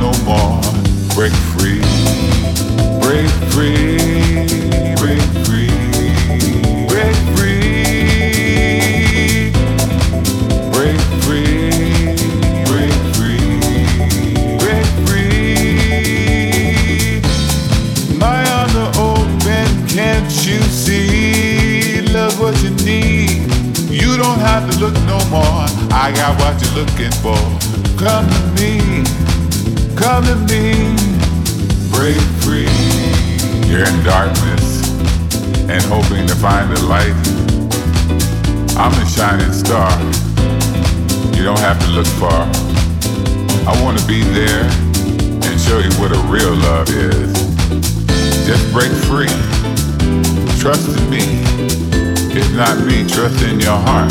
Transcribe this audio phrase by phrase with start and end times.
[0.00, 0.60] no more.
[1.14, 1.82] Break free,
[3.00, 3.98] break free,
[4.96, 5.68] break free,
[6.88, 8.70] break free,
[10.72, 12.16] break free,
[12.64, 13.44] break free,
[14.58, 15.60] break free.
[18.16, 22.00] My arms are open, can't you see?
[22.12, 23.42] Love what you need.
[23.90, 25.66] You don't have to look no more.
[25.92, 27.36] I got what you're looking for.
[27.98, 29.19] Come to me.
[30.00, 30.72] Come to me,
[31.92, 32.64] break free.
[33.68, 34.88] You're in darkness
[35.68, 37.12] and hoping to find the light.
[38.80, 39.92] I'm the shining star.
[41.36, 42.48] You don't have to look far.
[43.68, 47.30] I want to be there and show you what a real love is.
[48.46, 49.28] Just break free.
[50.58, 51.44] Trust in me.
[52.32, 54.08] If not me, trust in your heart.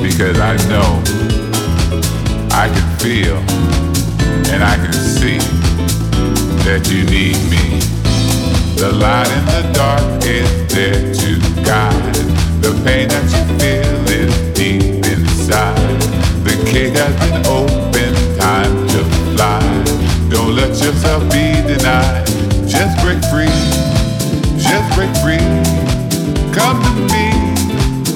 [0.00, 1.02] Because I know
[2.52, 3.75] I can feel
[4.52, 5.38] and I can see
[6.66, 7.80] that you need me.
[8.76, 11.30] The light in the dark is there to
[11.64, 12.14] guide.
[12.62, 15.76] The pain that you feel is deep inside.
[16.44, 19.00] The gate has been open, time to
[19.34, 19.60] fly.
[20.30, 22.26] Don't let yourself be denied.
[22.68, 23.56] Just break free,
[24.58, 25.46] just break free.
[26.52, 27.26] Come to me,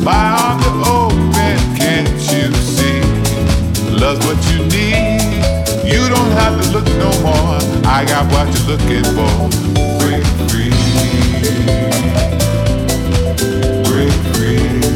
[0.04, 3.00] my arms are open, can't you see?
[3.90, 4.99] Love's what you need.
[5.92, 7.58] You don't have to look no more.
[7.84, 9.50] I got what you're looking for.
[9.98, 10.70] Break free.
[13.90, 14.89] Break free.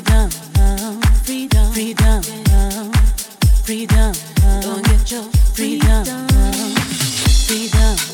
[0.00, 0.30] freedom,
[1.24, 2.22] freedom, freedom,
[3.64, 4.12] freedom.
[4.60, 6.04] Don't get your freedom,
[7.48, 8.07] freedom.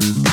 [0.00, 0.29] Mm-hmm.